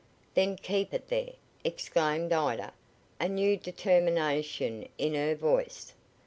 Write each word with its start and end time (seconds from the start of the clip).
"Then 0.33 0.55
keep 0.55 0.95
it 0.95 1.09
there!" 1.09 1.33
exclaimed 1.63 2.33
Ida, 2.33 2.73
a 3.19 3.29
new 3.29 3.55
determination 3.55 4.89
in 4.97 5.13
her 5.13 5.35
voice. 5.35 5.93